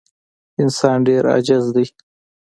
[0.61, 1.85] انسان ډېر عاجز دی.